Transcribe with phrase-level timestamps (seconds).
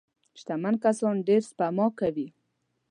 [0.39, 2.27] شتمن کسان ډېره سپما کوي.